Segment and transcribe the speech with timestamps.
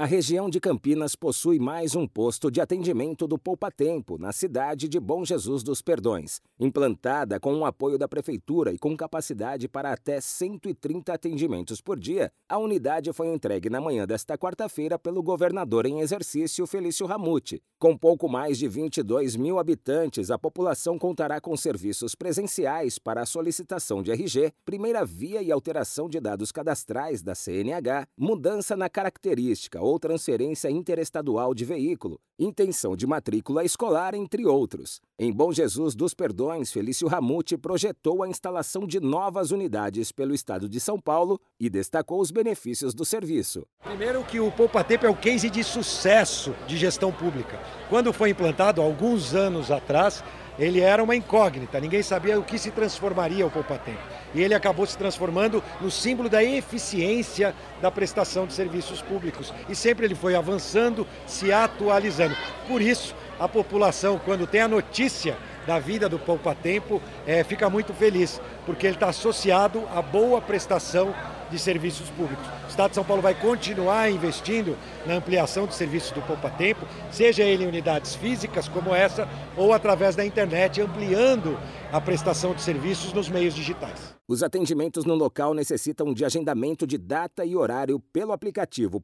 [0.00, 4.98] A região de Campinas possui mais um posto de atendimento do Poupatempo, na cidade de
[4.98, 10.18] Bom Jesus dos Perdões, implantada com o apoio da prefeitura e com capacidade para até
[10.18, 12.32] 130 atendimentos por dia.
[12.48, 17.60] A unidade foi entregue na manhã desta quarta-feira pelo governador em exercício Felício Ramute.
[17.78, 23.26] Com pouco mais de 22 mil habitantes, a população contará com serviços presenciais para a
[23.26, 29.78] solicitação de RG, primeira via e alteração de dados cadastrais da CNH, mudança na característica
[29.90, 34.98] ou transferência interestadual de veículo, intenção de matrícula escolar, entre outros.
[35.18, 40.66] Em Bom Jesus dos Perdões, Felício Ramute projetou a instalação de novas unidades pelo estado
[40.66, 43.66] de São Paulo e destacou os benefícios do serviço.
[43.84, 47.58] Primeiro que o Poupa Tempo é o case de sucesso de gestão pública.
[47.90, 50.24] Quando foi implantado, alguns anos atrás,
[50.58, 54.02] ele era uma incógnita, ninguém sabia o que se transformaria o Poupa Tempo.
[54.34, 59.52] E ele acabou se transformando no símbolo da eficiência da prestação de serviços públicos.
[59.70, 62.29] E sempre ele foi avançando, se atualizando.
[62.68, 65.36] Por isso, a população, quando tem a notícia
[65.66, 70.40] da vida do Poupa Tempo, é, fica muito feliz, porque ele está associado à boa
[70.40, 71.14] prestação
[71.50, 72.46] de serviços públicos.
[72.64, 76.86] O Estado de São Paulo vai continuar investindo na ampliação de serviços do Poupa Tempo,
[77.10, 81.58] seja ele em unidades físicas como essa, ou através da internet, ampliando
[81.92, 84.19] a prestação de serviços nos meios digitais.
[84.30, 89.02] Os atendimentos no local necessitam de agendamento de data e horário pelo aplicativo